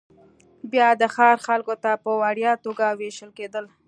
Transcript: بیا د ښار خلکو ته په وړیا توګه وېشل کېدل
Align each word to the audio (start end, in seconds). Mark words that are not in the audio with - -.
بیا 0.71 0.87
د 1.01 1.03
ښار 1.15 1.37
خلکو 1.47 1.73
ته 1.83 1.91
په 2.03 2.11
وړیا 2.21 2.51
توګه 2.65 2.85
وېشل 2.99 3.31
کېدل 3.37 3.65